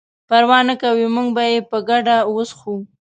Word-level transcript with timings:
پروا 0.27 0.59
نه 0.69 0.75
کوي 0.81 1.05
موږ 1.15 1.27
به 1.35 1.43
یې 1.51 1.57
په 1.69 1.77
ګډه 1.89 2.15
وڅښو. 2.33 2.75